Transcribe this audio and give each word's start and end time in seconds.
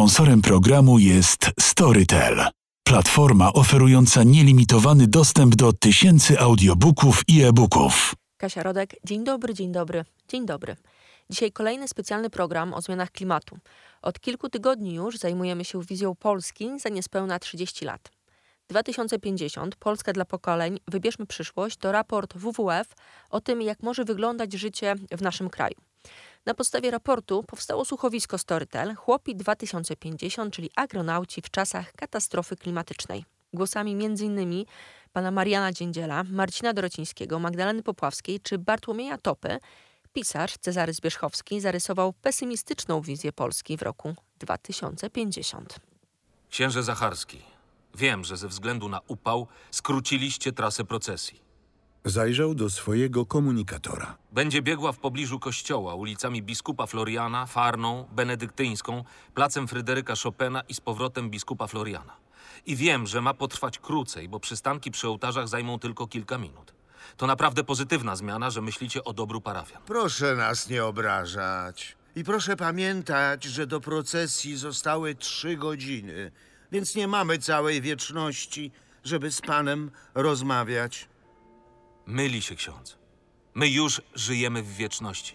Sponsorem 0.00 0.42
programu 0.42 0.98
jest 0.98 1.50
Storytel, 1.60 2.46
platforma 2.84 3.52
oferująca 3.52 4.22
nielimitowany 4.22 5.06
dostęp 5.06 5.54
do 5.54 5.72
tysięcy 5.72 6.38
audiobooków 6.38 7.22
i 7.28 7.42
e-booków. 7.42 8.14
Kasia 8.36 8.62
Rodek, 8.62 8.96
dzień 9.04 9.24
dobry, 9.24 9.54
dzień 9.54 9.72
dobry, 9.72 10.04
dzień 10.28 10.46
dobry. 10.46 10.76
Dzisiaj 11.30 11.52
kolejny 11.52 11.88
specjalny 11.88 12.30
program 12.30 12.74
o 12.74 12.80
zmianach 12.80 13.10
klimatu. 13.10 13.58
Od 14.02 14.20
kilku 14.20 14.48
tygodni 14.48 14.94
już 14.94 15.18
zajmujemy 15.18 15.64
się 15.64 15.82
wizją 15.82 16.14
Polski 16.14 16.78
za 16.78 16.88
niespełna 16.88 17.38
30 17.38 17.84
lat. 17.84 18.10
2050 18.68 19.76
Polska 19.76 20.12
dla 20.12 20.24
pokoleń 20.24 20.78
Wybierzmy 20.88 21.26
przyszłość 21.26 21.76
to 21.76 21.92
raport 21.92 22.34
WWF 22.36 22.94
o 23.30 23.40
tym, 23.40 23.62
jak 23.62 23.82
może 23.82 24.04
wyglądać 24.04 24.52
życie 24.52 24.94
w 25.10 25.22
naszym 25.22 25.50
kraju. 25.50 25.89
Na 26.46 26.54
podstawie 26.54 26.90
raportu 26.90 27.42
powstało 27.42 27.84
słuchowisko 27.84 28.38
Storytel 28.38 28.94
Chłopi 28.94 29.36
2050, 29.36 30.54
czyli 30.54 30.70
agronauci 30.76 31.42
w 31.42 31.50
czasach 31.50 31.92
katastrofy 31.92 32.56
klimatycznej. 32.56 33.24
Głosami 33.52 33.92
m.in. 33.92 34.64
pana 35.12 35.30
Mariana 35.30 35.72
Dziędziela, 35.72 36.24
Marcina 36.24 36.72
Dorocińskiego, 36.72 37.38
Magdaleny 37.38 37.82
Popławskiej 37.82 38.40
czy 38.40 38.58
Bartłomieja 38.58 39.18
Topy, 39.18 39.58
pisarz 40.12 40.56
Cezary 40.60 40.92
Zbierzchowski 40.92 41.60
zarysował 41.60 42.12
pesymistyczną 42.12 43.00
wizję 43.00 43.32
Polski 43.32 43.76
w 43.76 43.82
roku 43.82 44.14
2050. 44.38 45.80
Księże 46.50 46.82
Zacharski, 46.82 47.42
wiem, 47.94 48.24
że 48.24 48.36
ze 48.36 48.48
względu 48.48 48.88
na 48.88 49.00
upał 49.06 49.46
skróciliście 49.70 50.52
trasę 50.52 50.84
procesji. 50.84 51.49
Zajrzał 52.04 52.54
do 52.54 52.70
swojego 52.70 53.26
komunikatora. 53.26 54.16
Będzie 54.32 54.62
biegła 54.62 54.92
w 54.92 54.98
pobliżu 54.98 55.38
kościoła 55.38 55.94
ulicami 55.94 56.42
biskupa 56.42 56.86
Floriana, 56.86 57.46
Farną, 57.46 58.08
Benedyktyńską, 58.12 59.04
placem 59.34 59.68
Fryderyka 59.68 60.14
Chopina 60.22 60.60
i 60.68 60.74
z 60.74 60.80
powrotem 60.80 61.30
biskupa 61.30 61.66
Floriana. 61.66 62.16
I 62.66 62.76
wiem, 62.76 63.06
że 63.06 63.20
ma 63.20 63.34
potrwać 63.34 63.78
krócej, 63.78 64.28
bo 64.28 64.40
przystanki 64.40 64.90
przy 64.90 65.08
ołtarzach 65.08 65.48
zajmą 65.48 65.78
tylko 65.78 66.06
kilka 66.06 66.38
minut. 66.38 66.74
To 67.16 67.26
naprawdę 67.26 67.64
pozytywna 67.64 68.16
zmiana, 68.16 68.50
że 68.50 68.62
myślicie 68.62 69.04
o 69.04 69.12
dobru 69.12 69.40
parafian. 69.40 69.82
Proszę 69.86 70.36
nas 70.36 70.68
nie 70.68 70.84
obrażać. 70.84 71.96
I 72.16 72.24
proszę 72.24 72.56
pamiętać, 72.56 73.44
że 73.44 73.66
do 73.66 73.80
procesji 73.80 74.56
zostały 74.56 75.14
trzy 75.14 75.56
godziny, 75.56 76.32
więc 76.72 76.94
nie 76.94 77.08
mamy 77.08 77.38
całej 77.38 77.80
wieczności, 77.80 78.72
żeby 79.04 79.30
z 79.30 79.40
panem 79.40 79.90
rozmawiać. 80.14 81.09
Myli 82.10 82.42
się 82.42 82.54
ksiądz. 82.54 82.98
My 83.54 83.68
już 83.68 84.02
żyjemy 84.14 84.62
w 84.62 84.74
wieczności. 84.76 85.34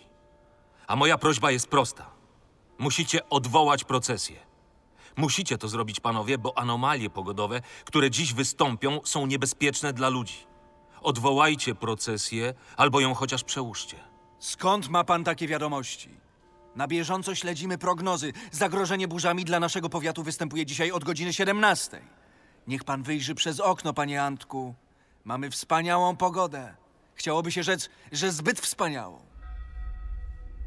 A 0.88 0.95
moja 0.95 1.18
prośba 1.18 1.52
jest 1.52 1.68
prosta. 1.68 2.12
Musicie 2.78 3.30
odwołać 3.30 3.84
procesję. 3.84 4.40
Musicie 5.18 5.58
to 5.58 5.68
zrobić, 5.68 6.00
panowie, 6.00 6.38
bo 6.38 6.58
anomalie 6.58 7.09
pogodowe, 7.09 7.62
które 7.86 8.12
dziś 8.12 8.34
wystąpią, 8.34 9.00
są 9.03 9.26
niebezpieczne 9.26 9.94
dla 9.94 10.09
ludzi. 10.09 10.38
Odwołajcie 11.02 11.76
procesję 11.76 12.53
albo 12.78 13.00
ją 13.00 13.14
chociaż 13.14 13.44
przełóżcie. 13.44 13.98
Skąd 14.40 14.90
ma 14.90 15.03
pan 15.03 15.23
takie 15.23 15.48
wiadomości? 15.48 16.09
Na 16.76 16.88
bieżąco 16.88 17.36
śledzimy 17.36 17.78
prognozy. 17.78 18.34
Zagrożenie 18.52 19.08
burzami 19.08 19.46
dla 19.46 19.59
naszego 19.59 19.90
powiatu 19.90 20.23
występuje 20.23 20.66
dzisiaj 20.66 20.92
od 20.92 21.03
godziny 21.03 21.34
17. 21.34 22.02
Niech 22.68 22.84
pan 22.84 23.03
wyjrzy 23.03 23.36
przez 23.36 23.59
okno, 23.59 23.94
panie 23.94 24.23
Antku. 24.23 24.76
Mamy 25.26 25.52
wspaniałą 25.52 26.16
pogodę. 26.16 26.76
Chciałoby 27.16 27.52
się 27.52 27.64
rzec, 27.64 27.90
że 28.12 28.31
zbyt 28.31 28.59
wspaniałą. 28.59 29.20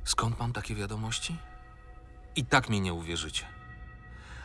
Skąd 0.04 0.38
mam 0.38 0.52
takie 0.52 0.74
wiadomości? 0.74 1.36
I 2.36 2.44
tak 2.44 2.68
mi 2.68 2.80
nie 2.80 2.94
uwierzycie. 2.94 3.46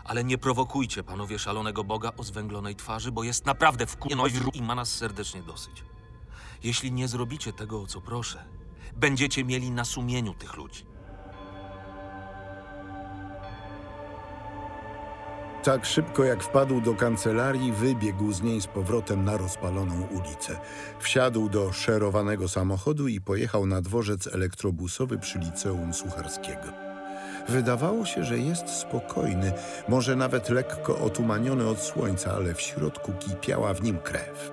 Ale 0.03 0.23
nie 0.23 0.37
prowokujcie, 0.37 1.03
panowie 1.03 1.39
szalonego 1.39 1.83
Boga 1.83 2.11
o 2.17 2.23
zwęglonej 2.23 2.75
twarzy, 2.75 3.11
bo 3.11 3.23
jest 3.23 3.45
naprawdę 3.45 3.85
wkurwiony 3.85 4.49
i 4.53 4.61
ma 4.61 4.75
nas 4.75 4.89
serdecznie 4.89 5.43
dosyć. 5.43 5.83
Jeśli 6.63 6.91
nie 6.91 7.07
zrobicie 7.07 7.53
tego, 7.53 7.81
o 7.81 7.87
co 7.87 8.01
proszę, 8.01 8.45
będziecie 8.95 9.43
mieli 9.43 9.71
na 9.71 9.85
sumieniu 9.85 10.33
tych 10.33 10.55
ludzi. 10.55 10.85
Tak 15.63 15.85
szybko 15.85 16.23
jak 16.23 16.43
wpadł 16.43 16.81
do 16.81 16.93
kancelarii, 16.93 17.71
wybiegł 17.71 18.31
z 18.31 18.41
niej 18.41 18.61
z 18.61 18.67
powrotem 18.67 19.25
na 19.25 19.37
rozpaloną 19.37 20.01
ulicę. 20.01 20.59
Wsiadł 20.99 21.49
do 21.49 21.71
szerowanego 21.71 22.47
samochodu 22.47 23.07
i 23.07 23.21
pojechał 23.21 23.65
na 23.65 23.81
dworzec 23.81 24.27
elektrobusowy 24.27 25.17
przy 25.17 25.39
liceum 25.39 25.93
Sucharskiego. 25.93 26.67
Wydawało 27.49 28.05
się, 28.05 28.23
że 28.23 28.37
jest 28.37 28.69
spokojny, 28.69 29.53
może 29.87 30.15
nawet 30.15 30.49
lekko 30.49 30.99
otumaniony 30.99 31.67
od 31.67 31.79
słońca, 31.79 32.33
ale 32.33 32.53
w 32.53 32.61
środku 32.61 33.11
kipiała 33.19 33.73
w 33.73 33.83
nim 33.83 33.97
krew. 33.97 34.51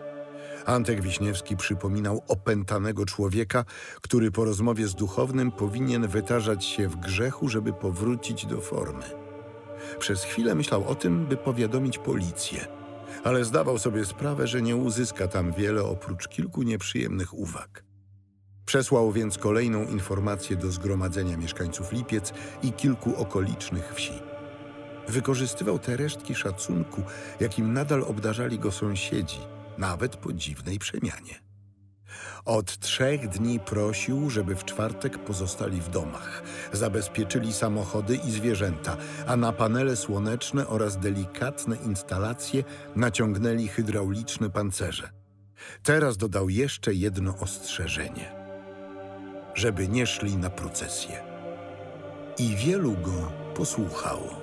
Antek 0.67 1.03
Wiśniewski 1.03 1.57
przypominał 1.57 2.23
opętanego 2.29 3.07
człowieka, 3.07 3.65
który 4.01 4.31
po 4.31 4.45
rozmowie 4.45 4.89
z 4.89 4.95
duchownym 4.95 5.53
powinien 5.53 6.09
wytarzać 6.09 6.65
się 6.65 6.89
w 6.89 6.97
grzechu, 6.97 7.49
żeby 7.49 7.73
powrócić 7.73 8.47
do 8.47 8.61
formy. 8.61 9.20
Przez 9.99 10.25
chwilę 10.25 10.55
myślał 10.55 10.89
o 10.89 10.95
tym, 10.95 11.27
by 11.27 11.37
powiadomić 11.37 11.99
policję, 11.99 12.67
ale 13.25 13.45
zdawał 13.45 13.79
sobie 13.79 14.05
sprawę, 14.05 14.47
że 14.47 14.63
nie 14.63 14.77
uzyska 14.77 15.29
tam 15.29 15.53
wiele 15.53 15.85
oprócz 15.85 16.29
kilku 16.29 16.63
nieprzyjemnych 16.63 17.35
uwag. 17.35 17.85
Przesłał 18.67 19.13
więc 19.13 19.39
kolejną 19.39 19.85
informację 19.85 20.57
do 20.57 20.71
zgromadzenia 20.71 21.37
mieszkańców 21.37 21.93
Lipiec 21.93 22.33
i 22.63 22.73
kilku 22.73 23.17
okolicznych 23.17 23.95
wsi. 23.95 24.13
Wykorzystywał 25.09 25.79
te 25.79 25.97
resztki 25.97 26.35
szacunku, 26.35 27.03
jakim 27.41 27.73
nadal 27.73 28.03
obdarzali 28.03 28.59
go 28.59 28.73
sąsiedzi, 28.73 29.39
nawet 29.79 30.17
po 30.17 30.33
dziwnej 30.33 30.79
przemianie. 30.79 31.50
Od 32.45 32.79
trzech 32.79 33.29
dni 33.29 33.61
prosił, 33.61 34.31
żeby 34.31 34.57
w 34.57 34.65
czwartek 34.65 35.19
pozostali 35.19 35.81
w 35.81 35.89
domach, 35.89 36.43
zabezpieczyli 36.73 37.53
samochody 37.53 38.17
i 38.17 38.31
zwierzęta, 38.31 38.97
a 39.27 39.37
na 39.37 39.53
panele 39.53 39.97
słoneczne 39.97 40.67
oraz 40.67 40.99
delikatne 40.99 41.77
instalacje 41.77 42.65
naciągnęli 42.97 43.69
hydrauliczne 43.69 44.51
pancerze. 44.51 45.11
Teraz 45.83 46.17
dodał 46.17 46.49
jeszcze 46.49 46.95
jedno 46.95 47.39
ostrzeżenie. 47.39 48.33
Żeby 49.55 49.89
nie 49.89 50.07
szli 50.07 50.37
na 50.37 50.51
procesję. 50.51 51.23
I 52.39 52.57
wielu 52.57 52.93
go 52.93 53.33
posłuchało. 53.55 54.40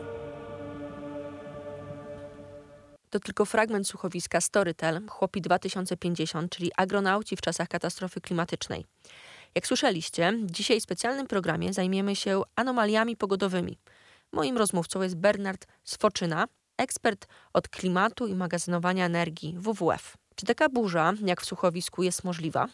To 3.09 3.19
tylko 3.19 3.45
fragment 3.45 3.87
słuchowiska 3.87 4.41
Storytel 4.41 5.07
Chłopi 5.09 5.41
2050, 5.41 6.51
czyli 6.51 6.71
agronauci 6.77 7.35
w 7.35 7.41
czasach 7.41 7.67
katastrofy 7.67 8.21
klimatycznej. 8.21 8.85
Jak 9.55 9.67
słyszeliście, 9.67 10.33
dzisiaj 10.43 10.79
w 10.79 10.83
specjalnym 10.83 11.27
programie 11.27 11.73
zajmiemy 11.73 12.15
się 12.15 12.41
anomaliami 12.55 13.15
pogodowymi. 13.15 13.77
Moim 14.31 14.57
rozmówcą 14.57 15.01
jest 15.01 15.15
Bernard 15.15 15.67
Swoczyna, 15.83 16.45
ekspert 16.77 17.27
od 17.53 17.69
klimatu 17.69 18.27
i 18.27 18.35
magazynowania 18.35 19.05
energii 19.05 19.55
WWF. 19.59 20.17
Czy 20.35 20.45
taka 20.45 20.69
burza, 20.69 21.13
jak 21.25 21.41
w 21.41 21.45
słuchowisku, 21.45 22.03
jest 22.03 22.23
możliwa? 22.23 22.67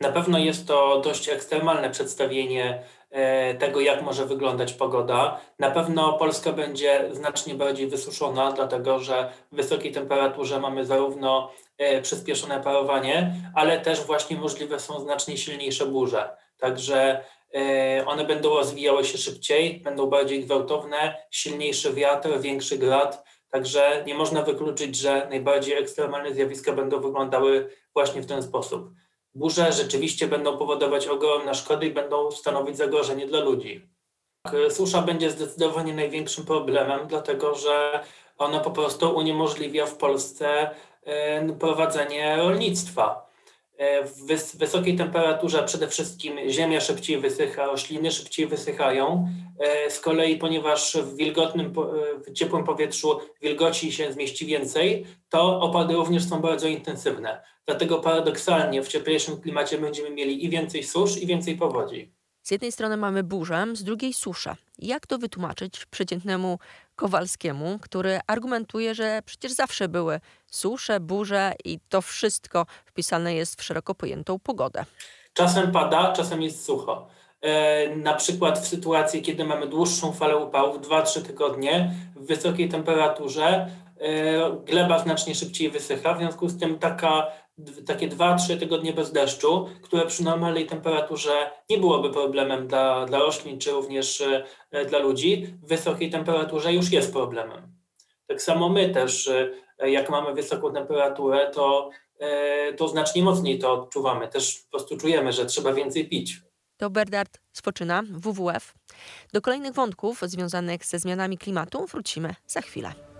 Na 0.00 0.12
pewno 0.12 0.38
jest 0.38 0.66
to 0.66 1.00
dość 1.00 1.28
ekstremalne 1.28 1.90
przedstawienie 1.90 2.82
tego, 3.58 3.80
jak 3.80 4.02
może 4.02 4.26
wyglądać 4.26 4.72
pogoda. 4.72 5.40
Na 5.58 5.70
pewno 5.70 6.12
Polska 6.12 6.52
będzie 6.52 7.08
znacznie 7.12 7.54
bardziej 7.54 7.86
wysuszona, 7.86 8.52
dlatego 8.52 8.98
że 8.98 9.32
w 9.52 9.56
wysokiej 9.56 9.92
temperaturze 9.92 10.60
mamy 10.60 10.86
zarówno 10.86 11.50
e, 11.78 12.02
przyspieszone 12.02 12.60
parowanie, 12.60 13.34
ale 13.54 13.80
też 13.80 14.00
właśnie 14.00 14.36
możliwe 14.36 14.80
są 14.80 15.00
znacznie 15.00 15.36
silniejsze 15.36 15.86
burze. 15.86 16.36
Także 16.58 17.24
e, 17.54 18.06
one 18.06 18.24
będą 18.24 18.54
rozwijały 18.54 19.04
się 19.04 19.18
szybciej, 19.18 19.80
będą 19.80 20.06
bardziej 20.06 20.44
gwałtowne, 20.44 21.16
silniejszy 21.30 21.92
wiatr, 21.92 22.40
większy 22.40 22.78
grad. 22.78 23.24
Także 23.50 24.04
nie 24.06 24.14
można 24.14 24.42
wykluczyć, 24.42 24.96
że 24.96 25.26
najbardziej 25.30 25.74
ekstremalne 25.74 26.34
zjawiska 26.34 26.72
będą 26.72 27.00
wyglądały 27.00 27.68
właśnie 27.94 28.22
w 28.22 28.26
ten 28.26 28.42
sposób 28.42 28.90
burze 29.34 29.72
rzeczywiście 29.72 30.26
będą 30.26 30.58
powodować 30.58 31.06
ogromne 31.06 31.54
szkody 31.54 31.86
i 31.86 31.90
będą 31.90 32.30
stanowić 32.30 32.76
zagrożenie 32.76 33.26
dla 33.26 33.40
ludzi. 33.40 33.88
Susza 34.70 35.02
będzie 35.02 35.30
zdecydowanie 35.30 35.94
największym 35.94 36.44
problemem, 36.44 37.06
dlatego 37.06 37.54
że 37.54 38.04
ona 38.38 38.60
po 38.60 38.70
prostu 38.70 39.16
uniemożliwia 39.16 39.86
w 39.86 39.96
Polsce 39.96 40.70
e, 41.02 41.52
prowadzenie 41.52 42.36
rolnictwa. 42.36 43.33
E, 43.78 44.04
w 44.04 44.56
wysokiej 44.58 44.96
temperaturze 44.96 45.62
przede 45.62 45.88
wszystkim 45.88 46.38
ziemia 46.48 46.80
szybciej 46.80 47.18
wysycha, 47.18 47.66
rośliny 47.66 48.10
szybciej 48.10 48.46
wysychają. 48.46 49.28
E, 49.58 49.90
z 49.90 50.00
kolei, 50.00 50.36
ponieważ 50.36 50.96
w 50.96 51.16
wilgotnym, 51.16 51.72
w 52.26 52.32
ciepłym 52.32 52.64
powietrzu 52.64 53.20
wilgoci 53.42 53.92
się 53.92 54.12
zmieści 54.12 54.46
więcej, 54.46 55.06
to 55.28 55.60
opady 55.60 55.94
również 55.94 56.28
są 56.28 56.40
bardzo 56.40 56.68
intensywne. 56.68 57.42
Dlatego 57.66 57.98
paradoksalnie 57.98 58.82
w 58.82 58.88
cieplejszym 58.88 59.40
klimacie 59.40 59.78
będziemy 59.78 60.10
mieli 60.10 60.44
i 60.44 60.50
więcej 60.50 60.82
susz, 60.82 61.16
i 61.22 61.26
więcej 61.26 61.56
powodzi. 61.56 62.12
Z 62.42 62.50
jednej 62.50 62.72
strony 62.72 62.96
mamy 62.96 63.22
burzę, 63.22 63.66
z 63.72 63.84
drugiej 63.84 64.12
susza. 64.12 64.56
Jak 64.78 65.06
to 65.06 65.18
wytłumaczyć 65.18 65.86
przeciętnemu 65.86 66.58
Kowalskiemu, 66.96 67.78
który 67.82 68.20
argumentuje, 68.26 68.94
że 68.94 69.20
przecież 69.26 69.52
zawsze 69.52 69.88
były 69.88 70.20
susze, 70.50 71.00
burze 71.00 71.52
i 71.64 71.78
to 71.88 72.02
wszystko 72.02 72.66
wpisane 72.84 73.34
jest 73.34 73.60
w 73.60 73.64
szeroko 73.64 73.94
pojętą 73.94 74.38
pogodę. 74.38 74.84
Czasem 75.32 75.72
pada, 75.72 76.12
czasem 76.12 76.42
jest 76.42 76.64
sucho. 76.64 77.06
E, 77.40 77.96
na 77.96 78.14
przykład 78.14 78.58
w 78.58 78.66
sytuacji, 78.66 79.22
kiedy 79.22 79.44
mamy 79.44 79.66
dłuższą 79.66 80.12
falę 80.12 80.36
upałów, 80.36 80.80
2-3 80.80 81.22
tygodnie, 81.22 81.94
w 82.16 82.26
wysokiej 82.26 82.68
temperaturze, 82.68 83.70
e, 84.00 84.56
gleba 84.64 84.98
znacznie 84.98 85.34
szybciej 85.34 85.70
wysycha, 85.70 86.14
w 86.14 86.18
związku 86.18 86.48
z 86.48 86.58
tym 86.58 86.78
taka, 86.78 87.26
takie 87.86 88.08
2-3 88.08 88.58
tygodnie 88.58 88.92
bez 88.92 89.12
deszczu, 89.12 89.68
które 89.82 90.06
przy 90.06 90.24
normalnej 90.24 90.66
temperaturze 90.66 91.50
nie 91.70 91.78
byłoby 91.78 92.10
problemem 92.10 92.68
dla, 92.68 93.06
dla 93.06 93.18
roślin, 93.18 93.58
czy 93.58 93.70
również 93.70 94.22
e, 94.70 94.84
dla 94.84 94.98
ludzi, 94.98 95.46
w 95.62 95.68
wysokiej 95.68 96.10
temperaturze 96.10 96.72
już 96.72 96.92
jest 96.92 97.12
problemem. 97.12 97.74
Tak 98.26 98.42
samo 98.42 98.68
my 98.68 98.90
też, 98.90 99.30
jak 99.78 100.10
mamy 100.10 100.34
wysoką 100.34 100.72
temperaturę, 100.72 101.50
to, 101.50 101.90
to 102.76 102.88
znacznie 102.88 103.22
mocniej 103.22 103.58
to 103.58 103.72
odczuwamy. 103.72 104.28
Też 104.28 104.56
po 104.56 104.70
prostu 104.70 104.96
czujemy, 104.96 105.32
że 105.32 105.46
trzeba 105.46 105.72
więcej 105.72 106.08
pić 106.08 106.40
to 106.76 106.90
Bernard 106.90 107.40
Swoczyna, 107.52 108.02
WWF. 108.02 108.74
Do 109.32 109.40
kolejnych 109.40 109.74
wątków 109.74 110.20
związanych 110.22 110.84
ze 110.84 110.98
zmianami 110.98 111.38
klimatu 111.38 111.86
wrócimy 111.86 112.34
za 112.46 112.60
chwilę. 112.60 113.13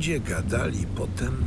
Ludzie 0.00 0.20
gadali 0.20 0.86
potem, 0.96 1.44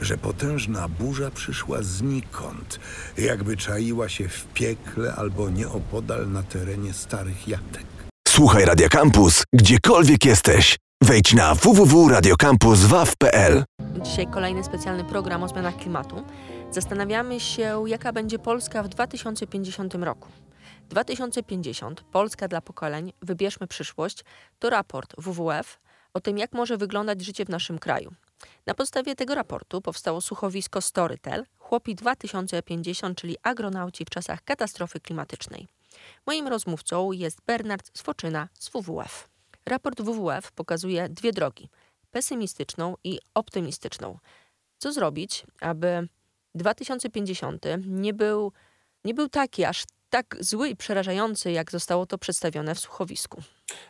że 0.00 0.18
potężna 0.18 0.88
burza 0.88 1.30
przyszła 1.30 1.82
znikąd, 1.82 2.80
jakby 3.18 3.56
czaiła 3.56 4.08
się 4.08 4.28
w 4.28 4.46
piekle 4.46 5.14
albo 5.14 5.50
nieopodal 5.50 6.30
na 6.30 6.42
terenie 6.42 6.92
starych 6.92 7.48
jatek. 7.48 7.86
Słuchaj 8.28 8.64
Radio 8.64 8.88
Campus, 8.88 9.44
gdziekolwiek 9.52 10.24
jesteś. 10.24 10.76
Wejdź 11.02 11.34
na 11.34 11.54
www.radiocampus.waw.pl 11.54 13.64
Dzisiaj 14.02 14.26
kolejny 14.26 14.64
specjalny 14.64 15.04
program 15.04 15.42
o 15.42 15.48
zmianach 15.48 15.76
klimatu. 15.76 16.24
Zastanawiamy 16.70 17.40
się, 17.40 17.84
jaka 17.86 18.12
będzie 18.12 18.38
Polska 18.38 18.82
w 18.82 18.88
2050 18.88 19.94
roku. 19.94 20.28
2050 20.88 22.02
Polska 22.02 22.48
dla 22.48 22.60
pokoleń 22.60 23.12
Wybierzmy 23.22 23.66
przyszłość 23.66 24.24
to 24.58 24.70
raport 24.70 25.14
WWF 25.18 25.83
o 26.14 26.20
tym, 26.20 26.38
jak 26.38 26.52
może 26.52 26.76
wyglądać 26.76 27.24
życie 27.24 27.44
w 27.44 27.48
naszym 27.48 27.78
kraju. 27.78 28.14
Na 28.66 28.74
podstawie 28.74 29.16
tego 29.16 29.34
raportu 29.34 29.80
powstało 29.80 30.20
słuchowisko 30.20 30.80
Storytel 30.80 31.44
Chłopi 31.58 31.94
2050, 31.94 33.18
czyli 33.18 33.36
agronauci 33.42 34.04
w 34.04 34.10
czasach 34.10 34.42
katastrofy 34.44 35.00
klimatycznej. 35.00 35.68
Moim 36.26 36.48
rozmówcą 36.48 37.12
jest 37.12 37.38
Bernard 37.46 37.98
Swoczyna 37.98 38.48
z 38.58 38.68
WWF. 38.68 39.28
Raport 39.66 40.02
WWF 40.02 40.52
pokazuje 40.52 41.08
dwie 41.08 41.32
drogi: 41.32 41.68
pesymistyczną 42.10 42.94
i 43.04 43.18
optymistyczną. 43.34 44.18
Co 44.78 44.92
zrobić, 44.92 45.46
aby 45.60 46.08
2050 46.54 47.66
nie 47.86 48.14
był, 48.14 48.52
nie 49.04 49.14
był 49.14 49.28
taki 49.28 49.64
aż 49.64 49.84
tak 50.10 50.36
zły 50.40 50.68
i 50.68 50.76
przerażający, 50.76 51.52
jak 51.52 51.70
zostało 51.70 52.06
to 52.06 52.18
przedstawione 52.18 52.74
w 52.74 52.78
słuchowisku? 52.80 53.42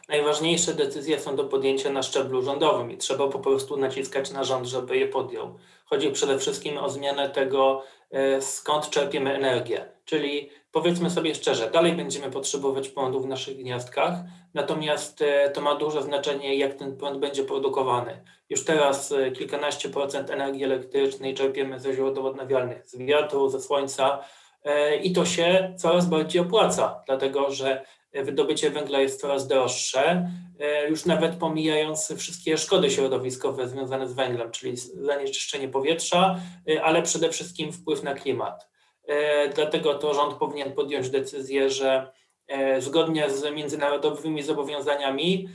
Najważniejsze 0.09 0.75
decyzje 0.75 1.21
są 1.21 1.37
do 1.37 1.45
podjęcia 1.45 1.91
na 1.91 2.03
szczeblu 2.03 2.43
rządowym 2.43 2.91
i 2.91 2.97
trzeba 2.97 3.29
po 3.29 3.39
prostu 3.39 3.77
naciskać 3.77 4.31
na 4.31 4.45
rząd, 4.45 4.67
żeby 4.67 4.97
je 4.97 5.09
podjął. 5.09 5.59
Chodzi 5.85 6.11
przede 6.11 6.39
wszystkim 6.39 6.79
o 6.79 6.91
zmianę 6.91 7.31
tego, 7.31 7.83
e, 8.11 8.43
skąd 8.43 8.91
czerpiemy 8.91 9.35
energię. 9.35 9.89
Czyli 10.05 10.51
powiedzmy 10.73 11.11
sobie 11.11 11.35
szczerze, 11.35 11.71
dalej 11.71 11.93
będziemy 11.93 12.31
potrzebować 12.31 12.89
prądu 12.89 13.21
w 13.21 13.27
naszych 13.27 13.57
gniazdkach, 13.57 14.15
natomiast 14.55 15.23
e, 15.23 15.51
to 15.51 15.61
ma 15.61 15.75
duże 15.75 16.03
znaczenie, 16.03 16.57
jak 16.57 16.75
ten 16.75 16.97
prąd 16.97 17.19
będzie 17.19 17.45
produkowany. 17.45 18.25
Już 18.51 18.65
teraz 18.65 19.13
e, 19.13 19.31
kilkanaście 19.31 19.89
procent 19.89 20.31
energii 20.31 20.65
elektrycznej 20.65 21.35
czerpiemy 21.35 21.81
ze 21.81 21.93
źródeł 21.93 22.27
odnawialnych, 22.27 22.87
z 22.87 22.97
wiatru, 22.97 23.49
ze 23.49 23.61
słońca 23.61 24.25
i 25.03 25.13
to 25.13 25.25
się 25.25 25.75
coraz 25.77 26.07
bardziej 26.07 26.43
opłaca, 26.43 27.03
dlatego 27.07 27.51
że 27.51 27.85
wydobycie 28.23 28.71
węgla 28.71 29.01
jest 29.01 29.21
coraz 29.21 29.47
droższe, 29.47 30.31
e, 30.61 30.89
już 30.89 31.07
nawet 31.07 31.37
pomijając 31.37 32.13
wszystkie 32.17 32.59
szkody 32.59 32.91
środowiskowe 32.91 33.69
związane 33.69 34.09
z 34.09 34.13
węglem, 34.13 34.51
czyli 34.51 34.77
zanieczyszczenie 34.77 35.69
powietrza, 35.69 36.41
e, 36.69 36.83
ale 36.83 37.03
przede 37.03 37.29
wszystkim 37.29 37.73
wpływ 37.73 38.03
na 38.03 38.15
klimat. 38.15 38.69
E, 39.07 39.49
dlatego 39.49 39.95
to 39.95 40.15
rząd 40.15 40.35
powinien 40.35 40.73
podjąć 40.73 41.11
decyzję, 41.11 41.71
że 41.71 42.13
zgodnie 42.79 43.31
z 43.31 43.55
międzynarodowymi 43.55 44.43
zobowiązaniami 44.43 45.49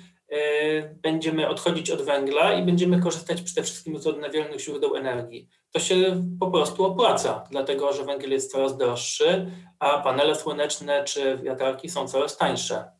będziemy 1.01 1.47
odchodzić 1.47 1.89
od 1.89 2.01
węgla 2.01 2.53
i 2.53 2.63
będziemy 2.65 2.99
korzystać 2.99 3.41
przede 3.41 3.63
wszystkim 3.63 3.99
z 3.99 4.07
odnawialnych 4.07 4.59
źródeł 4.59 4.95
energii. 4.95 5.49
To 5.71 5.79
się 5.79 6.23
po 6.39 6.51
prostu 6.51 6.85
opłaca, 6.85 7.43
dlatego 7.51 7.93
że 7.93 8.05
węgiel 8.05 8.31
jest 8.31 8.51
coraz 8.51 8.77
droższy, 8.77 9.51
a 9.79 9.97
panele 9.97 10.35
słoneczne 10.35 11.03
czy 11.03 11.37
wiatraki 11.37 11.89
są 11.89 12.07
coraz 12.07 12.37
tańsze. 12.37 12.91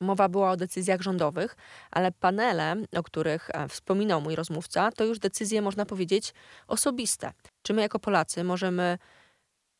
Mowa 0.00 0.28
była 0.28 0.50
o 0.50 0.56
decyzjach 0.56 1.00
rządowych, 1.00 1.56
ale 1.90 2.12
panele, 2.12 2.76
o 2.96 3.02
których 3.02 3.50
e, 3.52 3.68
wspominał 3.68 4.20
mój 4.20 4.36
rozmówca, 4.36 4.92
to 4.92 5.04
już 5.04 5.18
decyzje, 5.18 5.62
można 5.62 5.86
powiedzieć, 5.86 6.34
osobiste. 6.68 7.32
Czy 7.62 7.74
my 7.74 7.82
jako 7.82 7.98
Polacy 7.98 8.44
możemy 8.44 8.98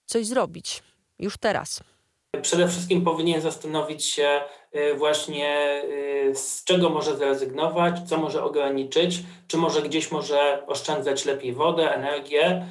coś 0.06 0.26
zrobić 0.26 0.82
już 1.19 1.37
teraz? 1.37 1.82
Przede 2.43 2.69
wszystkim 2.69 3.05
powinien 3.05 3.41
zastanowić 3.41 4.05
się 4.05 4.41
y, 4.77 4.94
właśnie 4.94 5.83
y, 6.31 6.35
z 6.35 6.65
czego 6.65 6.91
może 6.91 7.17
zrezygnować, 7.17 8.09
co 8.09 8.17
może 8.17 8.44
ograniczyć, 8.44 9.23
czy 9.49 9.56
może 9.56 9.83
gdzieś 9.83 10.11
może 10.11 10.67
oszczędzać 10.67 11.25
lepiej 11.25 11.53
wodę, 11.53 11.94
energię, 11.94 12.67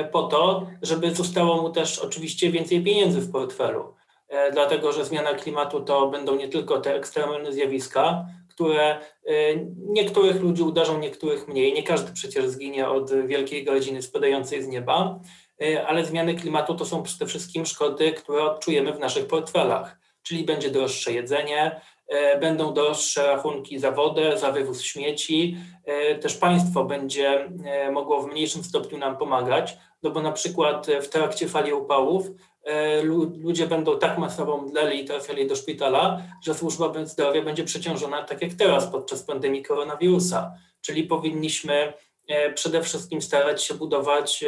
y, 0.00 0.04
po 0.04 0.22
to, 0.22 0.66
żeby 0.82 1.14
zostało 1.14 1.62
mu 1.62 1.70
też 1.70 1.98
oczywiście 1.98 2.50
więcej 2.50 2.84
pieniędzy 2.84 3.20
w 3.20 3.32
portfelu. 3.32 3.94
Dlatego, 4.52 4.92
że 4.92 5.04
zmiana 5.04 5.34
klimatu 5.34 5.80
to 5.80 6.06
będą 6.08 6.36
nie 6.36 6.48
tylko 6.48 6.80
te 6.80 6.94
ekstremalne 6.94 7.52
zjawiska, 7.52 8.26
które 8.48 8.98
niektórych 9.76 10.42
ludzi 10.42 10.62
uderzą, 10.62 10.98
niektórych 10.98 11.48
mniej. 11.48 11.72
Nie 11.72 11.82
każdy 11.82 12.12
przecież 12.12 12.48
zginie 12.48 12.88
od 12.88 13.26
wielkiej 13.26 13.64
godziny 13.64 14.02
spadającej 14.02 14.62
z 14.62 14.68
nieba. 14.68 15.20
E, 15.62 15.86
ale 15.86 16.04
zmiany 16.04 16.34
klimatu 16.34 16.74
to 16.74 16.84
są 16.84 17.02
przede 17.02 17.26
wszystkim 17.26 17.66
szkody, 17.66 18.12
które 18.12 18.42
odczujemy 18.42 18.92
w 18.92 18.98
naszych 18.98 19.26
portfelach, 19.26 19.98
czyli 20.22 20.44
będzie 20.44 20.70
droższe 20.70 21.12
jedzenie, 21.12 21.80
e, 22.08 22.38
będą 22.38 22.74
droższe 22.74 23.26
rachunki 23.26 23.78
za 23.78 23.90
wodę, 23.90 24.38
za 24.38 24.52
wywóz 24.52 24.82
śmieci. 24.82 25.56
E, 25.84 26.14
też 26.14 26.36
państwo 26.36 26.84
będzie 26.84 27.50
mogło 27.92 28.22
w 28.22 28.26
mniejszym 28.26 28.64
stopniu 28.64 28.98
nam 28.98 29.16
pomagać, 29.16 29.76
no 30.02 30.10
bo 30.10 30.22
na 30.22 30.32
przykład 30.32 30.86
w 31.02 31.08
trakcie 31.08 31.48
fali 31.48 31.72
upałów 31.72 32.26
ludzie 33.34 33.66
będą 33.66 33.98
tak 33.98 34.18
masowo 34.18 34.58
mdleli 34.58 35.00
i 35.00 35.04
trafiali 35.04 35.46
do 35.46 35.56
szpitala, 35.56 36.22
że 36.42 36.54
służba 36.54 36.92
zdrowia 37.04 37.42
będzie 37.42 37.64
przeciążona 37.64 38.22
tak 38.22 38.42
jak 38.42 38.54
teraz 38.54 38.86
podczas 38.86 39.22
pandemii 39.22 39.62
koronawirusa. 39.62 40.52
Czyli 40.80 41.02
powinniśmy 41.02 41.92
przede 42.54 42.82
wszystkim 42.82 43.22
starać 43.22 43.64
się 43.64 43.74
budować 43.74 44.44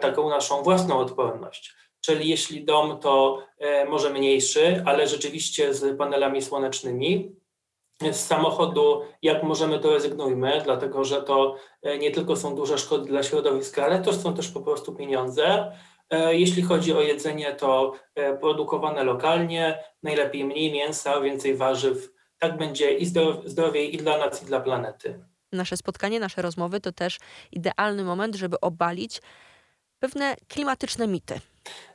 taką 0.00 0.30
naszą 0.30 0.62
własną 0.62 0.98
odporność. 0.98 1.74
Czyli 2.00 2.28
jeśli 2.28 2.64
dom 2.64 2.98
to 3.00 3.42
e, 3.58 3.84
może 3.84 4.10
mniejszy, 4.10 4.82
ale 4.86 5.06
rzeczywiście 5.06 5.74
z 5.74 5.98
panelami 5.98 6.42
słonecznymi, 6.42 7.36
z 8.12 8.16
samochodu, 8.16 9.02
jak 9.22 9.42
możemy, 9.42 9.78
to 9.78 9.90
rezygnujmy, 9.90 10.60
dlatego 10.64 11.04
że 11.04 11.22
to 11.22 11.56
e, 11.82 11.98
nie 11.98 12.10
tylko 12.10 12.36
są 12.36 12.54
duże 12.54 12.78
szkody 12.78 13.04
dla 13.04 13.22
środowiska, 13.22 13.84
ale 13.84 14.00
to 14.00 14.12
są 14.12 14.34
też 14.34 14.48
po 14.48 14.60
prostu 14.60 14.94
pieniądze. 14.94 15.72
Jeśli 16.30 16.62
chodzi 16.62 16.92
o 16.92 17.00
jedzenie, 17.00 17.52
to 17.52 17.92
produkowane 18.40 19.04
lokalnie, 19.04 19.84
najlepiej 20.02 20.44
mniej 20.44 20.72
mięsa, 20.72 21.20
więcej 21.20 21.56
warzyw. 21.56 22.12
Tak 22.38 22.58
będzie 22.58 22.92
i 22.92 23.06
zdrowiej 23.44 23.94
i 23.94 23.98
dla 23.98 24.18
nas, 24.18 24.42
i 24.42 24.46
dla 24.46 24.60
planety. 24.60 25.24
Nasze 25.52 25.76
spotkanie, 25.76 26.20
nasze 26.20 26.42
rozmowy 26.42 26.80
to 26.80 26.92
też 26.92 27.18
idealny 27.52 28.04
moment, 28.04 28.34
żeby 28.34 28.60
obalić 28.60 29.20
pewne 30.00 30.36
klimatyczne 30.48 31.06
mity. 31.06 31.40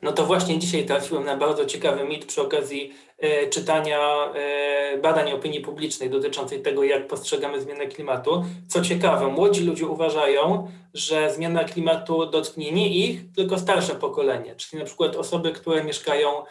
No 0.02 0.12
to 0.12 0.26
właśnie 0.26 0.60
dzisiaj 0.60 0.86
trafiłem 0.86 1.26
na 1.26 1.38
bardzo 1.38 1.66
ciekawy 1.66 2.04
mit 2.04 2.26
przy 2.26 2.42
okazji 2.42 2.94
e, 3.18 3.48
czytania 3.48 4.32
e, 4.36 4.98
badań 4.98 5.32
opinii 5.32 5.62
publicznej 5.62 6.10
dotyczącej 6.10 6.62
tego, 6.62 6.84
jak 6.84 7.08
postrzegamy 7.08 7.62
zmianę 7.62 7.88
klimatu. 7.88 8.46
Co 8.68 8.82
ciekawe, 8.82 9.28
młodzi 9.28 9.64
ludzie 9.64 9.88
uważają, 9.88 10.72
że 10.94 11.34
zmiana 11.34 11.64
klimatu 11.64 12.26
dotknie 12.26 12.72
nie 12.72 12.90
ich, 12.90 13.34
tylko 13.36 13.60
starsze 13.60 13.96
pokolenie, 13.96 14.56
czyli 14.56 14.80
na 14.80 14.86
przykład 14.86 15.16
osoby, 15.16 15.52
które 15.52 15.84
mieszkają 15.84 16.30
e, 16.40 16.46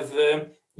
w 0.00 0.14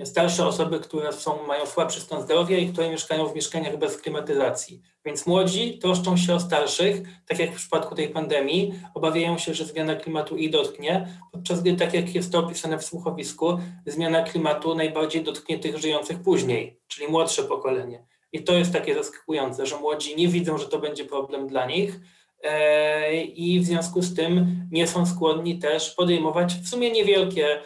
starsze 0.07 0.47
osoby, 0.47 0.81
które 0.81 1.13
są, 1.13 1.47
mają 1.47 1.67
słabszy 1.67 2.01
stan 2.01 2.23
zdrowia 2.23 2.59
i 2.59 2.73
które 2.73 2.91
mieszkają 2.91 3.27
w 3.27 3.35
mieszkaniach 3.35 3.79
bez 3.79 3.97
klimatyzacji. 3.97 4.83
Więc 5.05 5.27
młodzi 5.27 5.79
troszczą 5.79 6.17
się 6.17 6.35
o 6.35 6.41
starszych, 6.41 6.97
tak 7.27 7.39
jak 7.39 7.53
w 7.53 7.57
przypadku 7.57 7.95
tej 7.95 8.09
pandemii, 8.09 8.75
obawiają 8.95 9.39
się, 9.39 9.55
że 9.55 9.65
zmiana 9.65 9.97
klimatu 9.97 10.37
ich 10.37 10.51
dotknie, 10.51 11.09
podczas 11.33 11.61
gdy, 11.61 11.77
tak 11.77 11.95
jak 11.95 12.15
jest 12.15 12.33
to 12.33 12.39
opisane 12.39 12.79
w 12.79 12.85
słuchowisku, 12.85 13.59
zmiana 13.87 14.23
klimatu 14.23 14.75
najbardziej 14.75 15.23
dotknie 15.23 15.59
tych 15.59 15.79
żyjących 15.79 16.23
później, 16.23 16.81
czyli 16.89 17.09
młodsze 17.09 17.43
pokolenie. 17.43 18.05
I 18.33 18.45
to 18.45 18.53
jest 18.53 18.73
takie 18.73 18.95
zaskakujące, 18.95 19.67
że 19.67 19.77
młodzi 19.77 20.17
nie 20.17 20.29
widzą, 20.29 20.59
że 20.59 20.69
to 20.69 20.79
będzie 20.79 21.05
problem 21.05 21.49
dla 21.49 21.67
nich, 21.67 22.01
e, 22.43 23.15
i 23.23 23.61
w 23.61 23.65
związku 23.65 24.03
z 24.03 24.15
tym 24.15 24.67
nie 24.71 24.87
są 24.87 25.07
skłonni 25.07 25.59
też 25.59 25.91
podejmować 25.91 26.55
w 26.55 26.69
sumie 26.69 26.91
niewielkie 26.91 27.61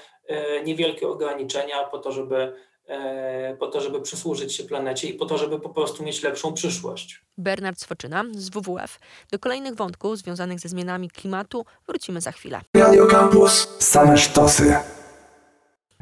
niewielkie 0.64 1.08
ograniczenia 1.08 1.84
po 1.84 1.98
to, 1.98 2.12
żeby, 2.12 2.52
e, 2.86 3.56
po 3.56 3.66
to, 3.66 3.80
żeby 3.80 4.00
przysłużyć 4.00 4.56
się 4.56 4.64
planecie 4.64 5.08
i 5.08 5.14
po 5.14 5.26
to, 5.26 5.38
żeby 5.38 5.60
po 5.60 5.68
prostu 5.68 6.02
mieć 6.02 6.22
lepszą 6.22 6.54
przyszłość. 6.54 7.24
Bernard 7.38 7.80
Swoczyna 7.80 8.24
z 8.32 8.48
WWF. 8.50 8.98
Do 9.32 9.38
kolejnych 9.38 9.74
wątków 9.74 10.18
związanych 10.18 10.60
ze 10.60 10.68
zmianami 10.68 11.10
klimatu 11.10 11.64
wrócimy 11.88 12.20
za 12.20 12.32
chwilę. 12.32 12.60
Radio 12.76 13.06
Campus. 13.06 13.68
Same 13.78 14.18
sztosy. 14.18 14.76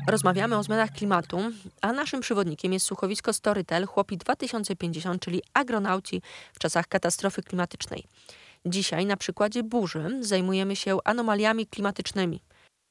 Rozmawiamy 0.09 0.59
o 0.59 0.63
zmianach 0.63 0.91
klimatu, 0.91 1.39
a 1.81 1.93
naszym 1.93 2.21
przewodnikiem 2.21 2.73
jest 2.73 2.87
słuchowisko 2.87 3.33
Storytel 3.33 3.87
Chłopi 3.87 4.19
2050, 4.19 5.23
czyli 5.23 5.43
agronauci 5.55 6.23
w 6.53 6.59
czasach 6.59 6.89
katastrofy 6.89 7.43
klimatycznej. 7.43 8.05
Dzisiaj 8.67 9.07
na 9.07 9.17
przykładzie 9.17 9.63
burzy 9.63 10.19
zajmujemy 10.21 10.77
się 10.77 10.99
anomaliami 11.05 11.67
klimatycznymi. 11.67 12.41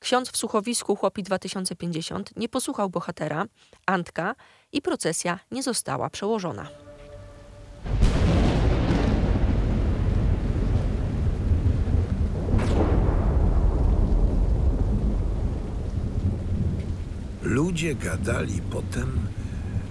Ksiądz 0.02 0.32
w 0.32 0.38
słuchowisku 0.38 0.96
Chłopi 0.96 1.24
2050 1.24 2.38
nie 2.38 2.50
posłuchał 2.50 2.90
bohatera, 2.90 3.46
Antka, 3.86 4.36
i 4.72 4.82
procesja 4.82 5.40
nie 5.52 5.64
została 5.64 6.10
przełożona. 6.10 6.68
Ludzie 17.44 17.96
gadali 17.96 18.62
potem, 18.72 19.20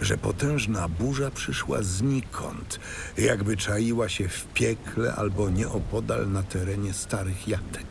że 0.00 0.18
potężna 0.18 0.88
burza 0.88 1.30
przyszła 1.30 1.82
znikąd, 1.82 2.80
jakby 3.18 3.56
czaiła 3.56 4.08
się 4.08 4.28
w 4.28 4.46
piekle 4.46 5.14
albo 5.14 5.50
nieopodal 5.50 6.30
na 6.30 6.42
terenie 6.42 6.92
starych 6.92 7.48
jatek. 7.48 7.86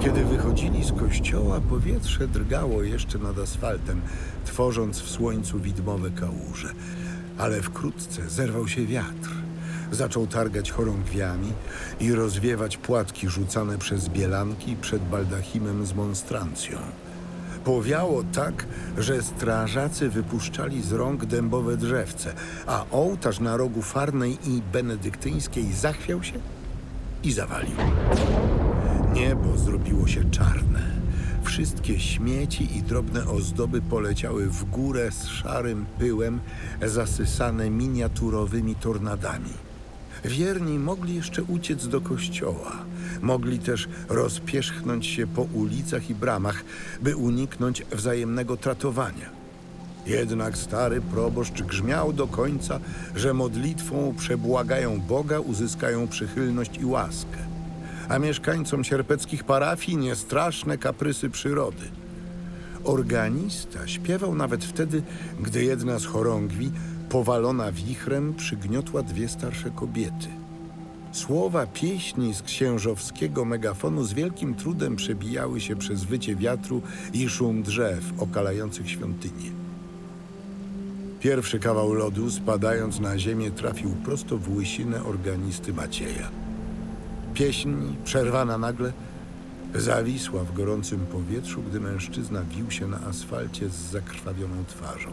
Kiedy 0.00 0.24
wychodzili 0.24 0.84
z 0.84 0.92
kościoła, 0.92 1.60
powietrze 1.60 2.28
drgało 2.28 2.82
jeszcze 2.82 3.18
nad 3.18 3.38
asfaltem, 3.38 4.00
tworząc 4.44 5.00
w 5.00 5.10
słońcu 5.10 5.60
widmowe 5.60 6.10
kałuże. 6.10 6.68
Ale 7.38 7.62
wkrótce 7.62 8.30
zerwał 8.30 8.68
się 8.68 8.86
wiatr. 8.86 9.30
Zaczął 9.92 10.26
targać 10.26 10.70
chorągwiami 10.70 11.52
i 12.00 12.12
rozwiewać 12.12 12.76
płatki 12.76 13.28
rzucane 13.28 13.78
przez 13.78 14.08
bielanki 14.08 14.76
przed 14.76 15.02
baldachimem 15.02 15.86
z 15.86 15.94
monstrancją. 15.94 16.78
Powiało 17.64 18.24
tak, 18.32 18.66
że 18.98 19.22
strażacy 19.22 20.08
wypuszczali 20.08 20.82
z 20.82 20.92
rąk 20.92 21.24
dębowe 21.24 21.76
drzewce, 21.76 22.34
a 22.66 22.84
ołtarz 22.90 23.40
na 23.40 23.56
rogu 23.56 23.82
Farnej 23.82 24.38
i 24.44 24.62
Benedyktyńskiej 24.72 25.72
zachwiał 25.72 26.22
się 26.22 26.38
i 27.24 27.32
zawalił. 27.32 27.76
Niebo 29.12 29.56
zrobiło 29.56 30.06
się 30.06 30.30
czarne. 30.30 30.82
Wszystkie 31.42 32.00
śmieci 32.00 32.76
i 32.76 32.82
drobne 32.82 33.26
ozdoby 33.26 33.82
poleciały 33.82 34.46
w 34.46 34.64
górę 34.64 35.10
z 35.12 35.26
szarym 35.26 35.86
pyłem, 35.98 36.40
zasysane 36.86 37.70
miniaturowymi 37.70 38.74
tornadami. 38.74 39.50
Wierni 40.24 40.78
mogli 40.78 41.14
jeszcze 41.14 41.42
uciec 41.42 41.88
do 41.88 42.00
kościoła. 42.00 42.72
Mogli 43.22 43.58
też 43.58 43.88
rozpierzchnąć 44.08 45.06
się 45.06 45.26
po 45.26 45.42
ulicach 45.42 46.10
i 46.10 46.14
bramach, 46.14 46.64
by 47.02 47.16
uniknąć 47.16 47.82
wzajemnego 47.92 48.56
tratowania. 48.56 49.30
Jednak 50.06 50.56
stary 50.56 51.00
proboszcz 51.00 51.62
grzmiał 51.62 52.12
do 52.12 52.26
końca, 52.26 52.80
że 53.16 53.34
modlitwą 53.34 54.14
przebłagają 54.18 55.00
Boga, 55.00 55.40
uzyskają 55.40 56.08
przychylność 56.08 56.78
i 56.78 56.84
łaskę 56.84 57.57
a 58.08 58.18
mieszkańcom 58.18 58.84
sierpeckich 58.84 59.44
parafii 59.44 59.98
niestraszne 59.98 60.78
kaprysy 60.78 61.30
przyrody. 61.30 61.84
Organista 62.84 63.86
śpiewał 63.86 64.34
nawet 64.34 64.64
wtedy, 64.64 65.02
gdy 65.40 65.64
jedna 65.64 65.98
z 65.98 66.04
chorągwi, 66.04 66.70
powalona 67.08 67.72
wichrem, 67.72 68.34
przygniotła 68.34 69.02
dwie 69.02 69.28
starsze 69.28 69.70
kobiety. 69.70 70.28
Słowa 71.12 71.66
pieśni 71.66 72.34
z 72.34 72.42
księżowskiego 72.42 73.44
megafonu 73.44 74.04
z 74.04 74.12
wielkim 74.12 74.54
trudem 74.54 74.96
przebijały 74.96 75.60
się 75.60 75.76
przez 75.76 76.04
wycie 76.04 76.36
wiatru 76.36 76.82
i 77.12 77.28
szum 77.28 77.62
drzew 77.62 78.04
okalających 78.18 78.90
świątynię. 78.90 79.50
Pierwszy 81.20 81.58
kawał 81.58 81.92
lodu, 81.92 82.30
spadając 82.30 83.00
na 83.00 83.18
ziemię, 83.18 83.50
trafił 83.50 83.90
prosto 83.90 84.38
w 84.38 84.56
łysinę 84.56 85.04
organisty 85.04 85.72
Macieja. 85.72 86.47
Pieśń, 87.38 87.74
przerwana 88.04 88.58
nagle, 88.58 88.92
zawisła 89.74 90.44
w 90.44 90.54
gorącym 90.54 91.06
powietrzu, 91.06 91.62
gdy 91.62 91.80
mężczyzna 91.80 92.42
wił 92.42 92.70
się 92.70 92.86
na 92.86 93.00
asfalcie 93.00 93.68
z 93.68 93.74
zakrwawioną 93.74 94.64
twarzą. 94.68 95.10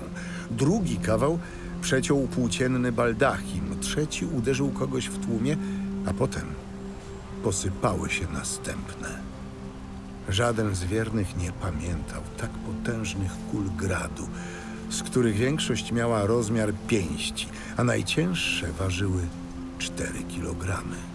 Drugi 0.51 0.98
kawał 0.98 1.39
przeciął 1.82 2.27
płócienny 2.27 2.91
baldachim, 2.91 3.79
trzeci 3.82 4.25
uderzył 4.25 4.70
kogoś 4.70 5.08
w 5.08 5.25
tłumie, 5.25 5.58
a 6.05 6.13
potem 6.13 6.46
posypały 7.44 8.10
się 8.10 8.27
następne. 8.34 9.08
Żaden 10.29 10.75
z 10.75 10.84
wiernych 10.84 11.38
nie 11.38 11.51
pamiętał 11.51 12.22
tak 12.38 12.50
potężnych 12.50 13.32
kul 13.51 13.63
gradu, 13.77 14.27
z 14.89 15.03
których 15.03 15.36
większość 15.36 15.91
miała 15.91 16.25
rozmiar 16.25 16.74
pięści, 16.88 17.48
a 17.77 17.84
najcięższe 17.84 18.72
ważyły 18.72 19.22
4 19.79 20.24
kilogramy. 20.24 21.14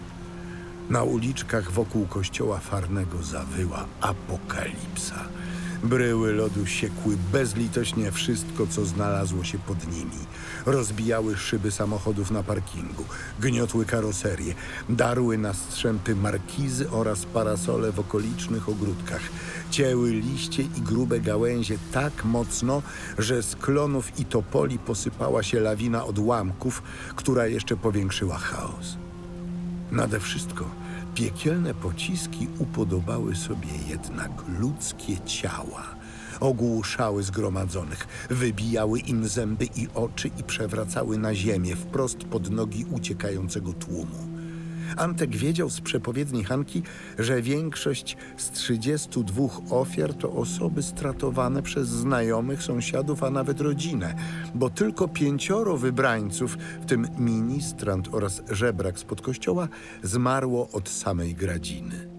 Na 0.90 1.02
uliczkach 1.02 1.72
wokół 1.72 2.06
kościoła 2.06 2.58
farnego 2.58 3.22
zawyła 3.22 3.84
apokalipsa. 4.00 5.24
Bryły 5.82 6.32
lodu 6.32 6.66
siekły 6.66 7.16
bezlitośnie 7.32 8.12
wszystko, 8.12 8.66
co 8.66 8.84
znalazło 8.84 9.44
się 9.44 9.58
pod 9.58 9.92
nimi. 9.92 10.26
Rozbijały 10.66 11.36
szyby 11.36 11.70
samochodów 11.70 12.30
na 12.30 12.42
parkingu, 12.42 13.04
gniotły 13.40 13.84
karoserie, 13.84 14.54
darły 14.88 15.38
na 15.38 15.54
strzępy 15.54 16.16
markizy 16.16 16.90
oraz 16.90 17.26
parasole 17.26 17.92
w 17.92 18.00
okolicznych 18.00 18.68
ogródkach. 18.68 19.22
Cięły 19.70 20.10
liście 20.10 20.62
i 20.62 20.80
grube 20.80 21.20
gałęzie 21.20 21.78
tak 21.92 22.24
mocno, 22.24 22.82
że 23.18 23.42
z 23.42 23.56
klonów 23.56 24.18
i 24.18 24.24
topoli 24.24 24.78
posypała 24.78 25.42
się 25.42 25.60
lawina 25.60 26.04
odłamków, 26.04 26.82
która 27.16 27.46
jeszcze 27.46 27.76
powiększyła 27.76 28.38
chaos. 28.38 28.96
Nade 29.92 30.20
wszystko 30.20 30.64
piekielne 31.14 31.74
pociski 31.74 32.48
upodobały 32.58 33.36
sobie 33.36 33.68
jednak 33.88 34.30
ludzkie 34.60 35.18
ciała. 35.20 35.82
Ogłuszały 36.40 37.22
zgromadzonych, 37.22 38.26
wybijały 38.30 38.98
im 38.98 39.28
zęby 39.28 39.64
i 39.64 39.88
oczy 39.94 40.30
i 40.38 40.42
przewracały 40.42 41.18
na 41.18 41.34
ziemię 41.34 41.76
wprost 41.76 42.18
pod 42.18 42.50
nogi 42.50 42.84
uciekającego 42.90 43.72
tłumu. 43.72 44.29
Antek 44.96 45.36
wiedział 45.36 45.70
z 45.70 45.80
przepowiedni 45.80 46.44
Hanki, 46.44 46.82
że 47.18 47.42
większość 47.42 48.16
z 48.36 48.50
32 48.50 49.48
ofiar 49.70 50.14
to 50.14 50.32
osoby 50.32 50.82
stratowane 50.82 51.62
przez 51.62 51.88
znajomych, 51.88 52.62
sąsiadów, 52.62 53.24
a 53.24 53.30
nawet 53.30 53.60
rodzinę, 53.60 54.14
bo 54.54 54.70
tylko 54.70 55.08
pięcioro 55.08 55.76
wybrańców, 55.76 56.58
w 56.82 56.86
tym 56.86 57.06
ministrant 57.18 58.08
oraz 58.12 58.42
żebrak 58.50 58.98
spod 58.98 59.20
kościoła, 59.20 59.68
zmarło 60.02 60.68
od 60.72 60.88
samej 60.88 61.34
gradziny. 61.34 62.10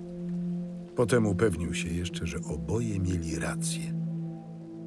Potem 0.95 1.25
upewnił 1.27 1.73
się 1.73 1.89
jeszcze, 1.89 2.27
że 2.27 2.37
oboje 2.41 2.99
mieli 2.99 3.39
rację. 3.39 3.93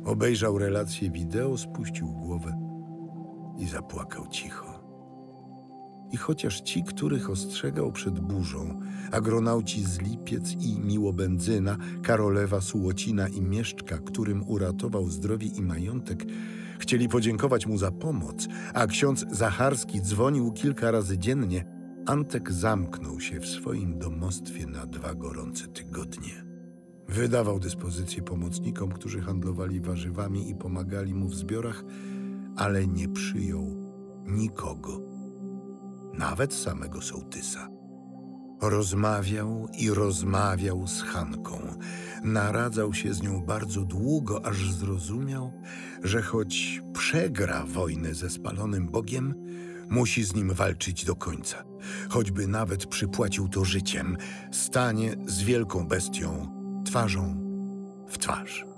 Obejrzał 0.04 0.58
relację 0.58 1.10
wideo, 1.10 1.58
spuścił 1.58 2.08
głowę 2.08 2.56
i 3.58 3.66
zapłakał 3.66 4.26
cicho. 4.28 4.73
I 6.14 6.16
chociaż 6.16 6.60
ci, 6.60 6.82
których 6.82 7.30
ostrzegał 7.30 7.92
przed 7.92 8.20
burzą, 8.20 8.80
agronauci 9.12 9.84
z 9.84 10.00
Lipiec 10.00 10.52
i 10.52 10.80
Miłobenzyna, 10.80 11.76
Karolewa, 12.02 12.60
Sułocina 12.60 13.28
i 13.28 13.42
Mieszczka, 13.42 13.98
którym 13.98 14.48
uratował 14.48 15.08
zdrowie 15.08 15.46
i 15.46 15.62
majątek, 15.62 16.24
chcieli 16.78 17.08
podziękować 17.08 17.66
mu 17.66 17.78
za 17.78 17.90
pomoc, 17.90 18.48
a 18.74 18.86
ksiądz 18.86 19.26
Zacharski 19.30 20.00
dzwonił 20.00 20.52
kilka 20.52 20.90
razy 20.90 21.18
dziennie, 21.18 21.64
Antek 22.06 22.52
zamknął 22.52 23.20
się 23.20 23.40
w 23.40 23.46
swoim 23.46 23.98
domostwie 23.98 24.66
na 24.66 24.86
dwa 24.86 25.14
gorące 25.14 25.68
tygodnie. 25.68 26.44
Wydawał 27.08 27.58
dyspozycje 27.58 28.22
pomocnikom, 28.22 28.92
którzy 28.92 29.20
handlowali 29.20 29.80
warzywami 29.80 30.50
i 30.50 30.54
pomagali 30.54 31.14
mu 31.14 31.28
w 31.28 31.34
zbiorach, 31.34 31.84
ale 32.56 32.86
nie 32.86 33.08
przyjął 33.08 33.64
nikogo, 34.26 35.13
nawet 36.18 36.54
samego 36.54 37.02
sołtysa. 37.02 37.68
Rozmawiał 38.62 39.68
i 39.78 39.90
rozmawiał 39.90 40.86
z 40.86 41.02
Hanką. 41.02 41.58
Naradzał 42.22 42.94
się 42.94 43.14
z 43.14 43.22
nią 43.22 43.42
bardzo 43.42 43.84
długo, 43.84 44.46
aż 44.46 44.72
zrozumiał, 44.72 45.52
że 46.02 46.22
choć 46.22 46.82
przegra 46.92 47.64
wojnę 47.66 48.14
ze 48.14 48.30
spalonym 48.30 48.88
Bogiem, 48.88 49.34
musi 49.88 50.24
z 50.24 50.34
nim 50.34 50.52
walczyć 50.52 51.04
do 51.04 51.16
końca. 51.16 51.64
Choćby 52.08 52.46
nawet 52.46 52.86
przypłacił 52.86 53.48
to 53.48 53.64
życiem, 53.64 54.16
stanie 54.52 55.16
z 55.26 55.42
wielką 55.42 55.88
bestią 55.88 56.48
twarzą 56.84 57.36
w 58.08 58.18
twarz. 58.18 58.73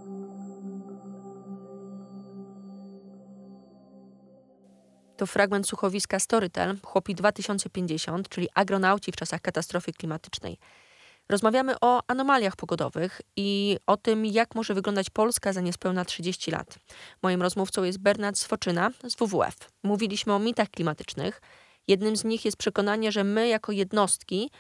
To 5.16 5.26
fragment 5.26 5.68
słuchowiska 5.68 6.18
Storytel, 6.18 6.76
Chłopi 6.85 7.14
2050, 7.14 8.28
czyli 8.28 8.49
agronauci 8.54 9.12
w 9.12 9.16
czasach 9.16 9.40
katastrofy 9.40 9.92
klimatycznej. 9.92 10.58
Rozmawiamy 11.28 11.75
o 11.80 12.02
anomaliach 12.08 12.56
pogodowych 12.56 13.20
i 13.37 13.78
o 13.87 13.96
tym, 13.96 14.26
jak 14.26 14.54
może 14.54 14.75
wyglądać 14.75 15.11
Polska 15.11 15.52
za 15.52 15.61
niespełna 15.61 16.04
30 16.04 16.50
lat. 16.50 16.78
Moim 17.23 17.42
rozmówcą 17.42 17.85
jest 17.85 17.99
Bernard 17.99 18.38
Swoczyna 18.38 18.90
z 19.04 19.14
WWF. 19.14 19.56
Mówiliśmy 19.82 20.35
o 20.35 20.38
mitach 20.38 20.70
klimatycznych. 20.70 21.40
Jednym 21.88 22.16
z 22.16 22.25
nich 22.25 22.44
jest 22.44 22.56
przekonanie, 22.56 23.12
że 23.12 23.25
my 23.25 23.49
jako 23.49 23.73
jednostki 23.73 24.50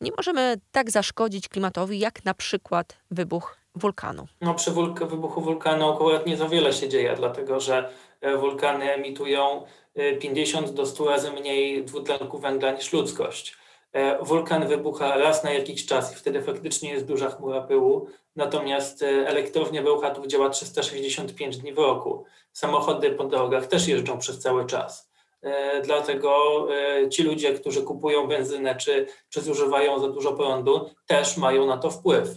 nie 0.00 0.10
możemy 0.16 0.56
tak 0.72 0.90
zaszkodzić 0.90 1.48
klimatowi, 1.48 1.98
jak 1.98 2.24
na 2.24 2.34
przykład 2.34 2.98
wybuch 3.10 3.61
wulkanu. 3.74 4.26
No, 4.40 4.54
przy 4.54 4.70
wulk- 4.70 5.06
wybuchu 5.06 5.40
wulkanu 5.40 5.92
akurat 5.92 6.26
nie 6.26 6.36
za 6.36 6.48
wiele 6.48 6.72
się 6.72 6.88
dzieje, 6.88 7.14
dlatego 7.16 7.60
że 7.60 7.90
e, 8.20 8.36
wulkany 8.36 8.92
emitują 8.92 9.62
e, 9.94 10.16
50 10.16 10.70
do 10.70 10.86
100 10.86 11.04
razy 11.08 11.30
mniej 11.32 11.84
dwutlenku 11.84 12.38
węgla 12.38 12.70
niż 12.72 12.92
ludzkość. 12.92 13.56
E, 13.92 14.18
Wulkan 14.24 14.68
wybucha 14.68 15.16
raz 15.18 15.44
na 15.44 15.50
jakiś 15.52 15.86
czas 15.86 16.12
i 16.12 16.16
wtedy 16.16 16.42
faktycznie 16.42 16.90
jest 16.92 17.06
duża 17.06 17.30
chmura 17.30 17.60
pyłu, 17.60 18.06
natomiast 18.36 19.02
e, 19.02 19.06
elektrownia 19.06 19.82
Bełchatów 19.82 20.26
działa 20.26 20.50
365 20.50 21.56
dni 21.56 21.72
w 21.72 21.78
roku. 21.78 22.24
Samochody 22.52 23.10
po 23.10 23.24
drogach 23.24 23.66
też 23.66 23.88
jeżdżą 23.88 24.18
przez 24.18 24.38
cały 24.38 24.66
czas. 24.66 25.10
E, 25.42 25.80
Dlatego 25.80 26.66
e, 26.74 27.08
ci 27.08 27.22
ludzie, 27.22 27.54
którzy 27.54 27.82
kupują 27.82 28.26
benzynę 28.26 28.76
czy, 28.76 29.06
czy 29.28 29.40
zużywają 29.40 29.98
za 30.00 30.08
dużo 30.08 30.32
prądu, 30.32 30.90
też 31.06 31.36
mają 31.36 31.66
na 31.66 31.76
to 31.78 31.90
wpływ. 31.90 32.28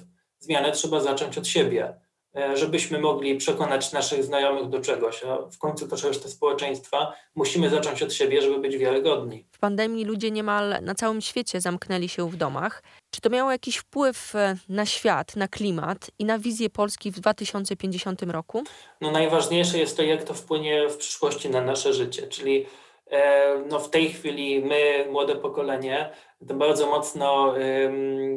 Zmianę 0.46 0.72
trzeba 0.72 1.00
zacząć 1.00 1.38
od 1.38 1.48
siebie, 1.48 1.94
e, 2.38 2.58
żebyśmy 2.58 3.00
mogli 3.00 3.38
przekonać 3.38 3.92
naszych 3.92 4.24
znajomych 4.24 4.70
do 4.70 4.80
czegoś, 4.80 5.24
a 5.24 5.38
w 5.38 5.58
końcu 5.58 5.88
też 5.88 6.04
resztę 6.04 6.30
społeczeństwa 6.30 7.14
musimy 7.36 7.70
zacząć 7.70 8.04
od 8.04 8.14
siebie, 8.14 8.42
żeby 8.42 8.60
być 8.60 8.78
wiarygodni. 8.78 9.46
W 9.52 9.60
pandemii 9.60 10.06
ludzie 10.06 10.32
niemal 10.32 10.78
na 10.82 10.96
całym 10.96 11.22
świecie 11.22 11.62
zamknęli 11.62 12.10
się 12.10 12.30
w 12.30 12.36
domach. 12.36 12.84
Czy 13.12 13.22
to 13.22 13.30
miało 13.30 13.52
jakiś 13.52 13.78
wpływ 13.78 14.36
e, 14.36 14.56
na 14.70 14.86
świat, 14.86 15.36
na 15.36 15.48
klimat 15.48 16.12
i 16.20 16.26
na 16.26 16.40
wizję 16.40 16.70
Polski 16.70 17.12
w 17.12 17.20
2050 17.20 18.22
roku? 18.22 18.64
No 19.02 19.12
najważniejsze 19.12 19.78
jest 19.78 19.98
to, 19.98 20.04
jak 20.04 20.24
to 20.24 20.34
wpłynie 20.34 20.90
w 20.90 20.98
przyszłości 20.98 21.50
na 21.50 21.62
nasze 21.62 21.94
życie, 21.94 22.28
czyli 22.28 22.66
e, 23.12 23.64
no 23.70 23.80
w 23.80 23.90
tej 23.90 24.10
chwili 24.10 24.66
my, 24.66 25.06
młode 25.12 25.36
pokolenie, 25.36 26.10
to 26.10 26.25
bardzo 26.42 26.88
mocno 26.88 27.54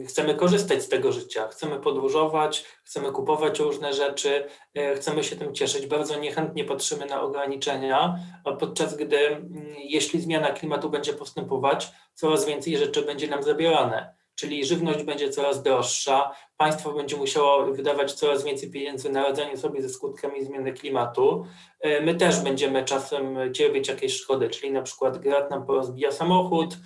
chcemy 0.09 0.35
korzystać 0.35 0.83
z 0.83 0.89
tego 0.89 1.13
życia, 1.13 1.49
chcemy 1.49 1.81
podróżować, 1.81 2.65
chcemy 2.85 3.13
kupować 3.13 3.59
różne 3.59 3.93
rzeczy, 3.93 4.45
e, 4.75 4.95
chcemy 4.95 5.25
się 5.25 5.37
tym 5.37 5.55
cieszyć. 5.55 5.87
Bardzo 5.87 6.19
niechętnie 6.19 6.65
patrzymy 6.65 7.07
na 7.07 7.23
ograniczenia, 7.23 8.19
a 8.45 8.53
podczas 8.53 8.97
gdy, 8.97 9.19
mm, 9.19 9.75
jeśli 9.79 10.21
zmiana 10.21 10.51
klimatu 10.51 10.91
będzie 10.91 11.13
postępować, 11.13 11.93
coraz 12.15 12.47
więcej 12.47 12.77
rzeczy 12.77 13.03
będzie 13.03 13.29
nam 13.29 13.43
zabierane. 13.43 14.19
Czyli 14.35 14.65
żywność 14.65 15.03
będzie 15.03 15.31
coraz 15.31 15.63
droższa, 15.63 16.31
państwo 16.57 16.93
będzie 16.93 17.17
musiało 17.17 17.67
wydawać 17.67 18.13
coraz 18.13 18.45
więcej 18.45 18.71
pieniędzy 18.71 19.11
na 19.11 19.23
radzenie 19.23 19.57
sobie 19.57 19.83
ze 19.83 19.89
skutkami 19.89 20.45
zmiany 20.45 20.73
klimatu. 20.73 21.47
E, 21.81 22.01
My 22.01 22.15
też 22.15 22.41
będziemy 22.41 22.85
czasem 22.85 23.55
cierpieć 23.55 23.89
jakieś 23.89 24.15
szkody, 24.17 24.51
czyli 24.51 24.73
na 24.73 24.83
przykład 24.83 25.19
grad 25.19 25.51
nam 25.51 25.67
porozbija 25.67 26.13
samochód, 26.13 26.77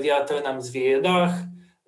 wiatr 0.00 0.42
nam 0.44 0.62
zwieje 0.62 1.02
dach, 1.02 1.30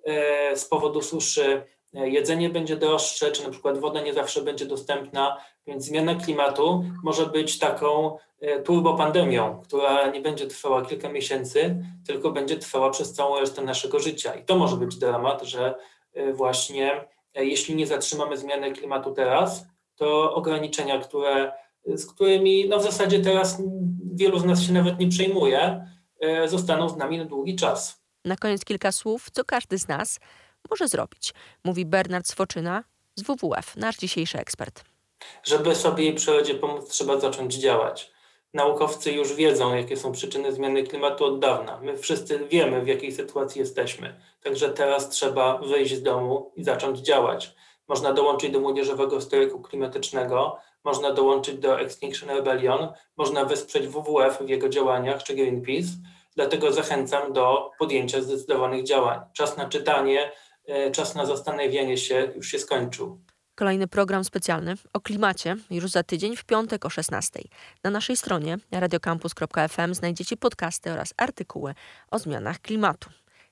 e, 0.03 0.57
z 0.57 0.65
powodu 0.65 1.01
suszy 1.01 1.63
e, 1.93 2.09
jedzenie 2.09 2.49
będzie 2.49 2.77
droższe, 2.77 3.31
czy 3.31 3.43
na 3.43 3.49
przykład 3.49 3.77
woda 3.77 4.01
nie 4.01 4.13
zawsze 4.13 4.41
będzie 4.41 4.65
dostępna, 4.65 5.37
więc 5.67 5.85
zmiana 5.85 6.15
klimatu 6.15 6.83
może 7.03 7.25
być 7.25 7.59
taką 7.59 8.17
e, 8.39 8.59
turbopandemią, 8.61 9.61
która 9.61 10.07
nie 10.07 10.21
będzie 10.21 10.47
trwała 10.47 10.85
kilka 10.85 11.09
miesięcy, 11.09 11.83
tylko 12.07 12.31
będzie 12.31 12.57
trwała 12.57 12.89
przez 12.89 13.13
całą 13.13 13.39
resztę 13.39 13.61
naszego 13.61 13.99
życia. 13.99 14.33
I 14.33 14.45
to 14.45 14.57
może 14.57 14.77
być 14.77 14.95
dramat, 14.95 15.43
że 15.43 15.75
e, 16.13 16.33
właśnie 16.33 17.05
e, 17.35 17.45
jeśli 17.45 17.75
nie 17.75 17.87
zatrzymamy 17.87 18.37
zmiany 18.37 18.71
klimatu 18.71 19.11
teraz, 19.11 19.65
to 19.95 20.33
ograniczenia, 20.33 20.99
które, 20.99 21.51
z 21.85 22.05
którymi 22.05 22.69
no 22.69 22.79
w 22.79 22.83
zasadzie 22.83 23.19
teraz 23.19 23.61
wielu 24.13 24.39
z 24.39 24.45
nas 24.45 24.61
się 24.61 24.73
nawet 24.73 24.99
nie 24.99 25.09
przejmuje, 25.09 25.59
e, 25.61 26.00
zostaną 26.45 26.89
z 26.89 26.97
nami 26.97 27.17
na 27.17 27.25
długi 27.25 27.55
czas. 27.55 28.01
Na 28.25 28.35
koniec 28.35 28.65
kilka 28.65 28.91
słów, 28.91 29.27
co 29.31 29.43
każdy 29.45 29.77
z 29.77 29.87
nas 29.87 30.19
może 30.69 30.87
zrobić, 30.87 31.33
mówi 31.63 31.85
Bernard 31.85 32.27
Swoczyna 32.27 32.83
z 33.15 33.23
WWF, 33.23 33.75
nasz 33.75 33.97
dzisiejszy 33.97 34.39
ekspert. 34.39 34.83
Żeby 35.43 35.75
sobie 35.75 36.05
i 36.05 36.13
przyrodzie 36.13 36.55
pomóc, 36.55 36.89
trzeba 36.89 37.19
zacząć 37.19 37.53
działać. 37.55 38.11
Naukowcy 38.53 39.11
już 39.11 39.33
wiedzą, 39.33 39.75
jakie 39.75 39.97
są 39.97 40.11
przyczyny 40.11 40.53
zmiany 40.53 40.83
klimatu 40.83 41.25
od 41.25 41.39
dawna. 41.39 41.79
My 41.81 41.97
wszyscy 41.97 42.39
wiemy, 42.39 42.81
w 42.81 42.87
jakiej 42.87 43.11
sytuacji 43.11 43.59
jesteśmy. 43.59 44.21
Także 44.43 44.69
teraz 44.69 45.09
trzeba 45.09 45.57
wyjść 45.57 45.95
z 45.95 46.03
domu 46.03 46.51
i 46.55 46.63
zacząć 46.63 46.99
działać. 46.99 47.55
Można 47.87 48.13
dołączyć 48.13 48.51
do 48.51 48.59
młodzieżowego 48.59 49.21
strajku 49.21 49.61
klimatycznego, 49.61 50.57
można 50.83 51.13
dołączyć 51.13 51.57
do 51.57 51.79
Extinction 51.79 52.29
Rebellion, 52.29 52.87
można 53.17 53.45
wesprzeć 53.45 53.87
WWF 53.87 54.37
w 54.41 54.49
jego 54.49 54.69
działaniach 54.69 55.23
czy 55.23 55.35
Greenpeace. 55.35 55.89
Dlatego 56.35 56.71
zachęcam 56.71 57.33
do 57.33 57.71
podjęcia 57.79 58.21
zdecydowanych 58.21 58.83
działań. 58.83 59.19
Czas 59.33 59.57
na 59.57 59.69
czytanie, 59.69 60.31
e, 60.67 60.91
czas 60.91 61.15
na 61.15 61.25
zastanowienie 61.25 61.97
się 61.97 62.31
już 62.35 62.47
się 62.47 62.59
skończył. 62.59 63.19
Kolejny 63.55 63.87
program 63.87 64.23
specjalny 64.23 64.75
o 64.93 65.01
klimacie 65.01 65.55
już 65.71 65.91
za 65.91 66.03
tydzień 66.03 66.35
w 66.35 66.43
piątek 66.43 66.85
o 66.85 66.89
16. 66.89 67.39
Na 67.83 67.89
naszej 67.89 68.17
stronie 68.17 68.57
radiocampus.fm 68.71 69.93
znajdziecie 69.93 70.37
podcasty 70.37 70.91
oraz 70.91 71.13
artykuły 71.17 71.73
o 72.11 72.19
zmianach 72.19 72.59
klimatu. 72.59 73.09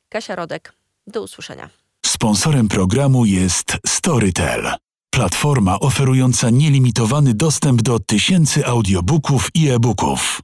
Kasia 0.09 0.35
Rodek, 0.35 0.73
do 1.07 1.21
usłyszenia. 1.21 1.69
Sponsorem 2.05 2.67
programu 2.67 3.25
jest 3.25 3.77
Storytel, 3.85 4.71
platforma 5.09 5.79
oferująca 5.79 6.49
nielimitowany 6.49 7.33
dostęp 7.33 7.81
do 7.81 7.99
tysięcy 7.99 8.65
audiobooków 8.65 9.49
i 9.53 9.69
e-booków. 9.69 10.41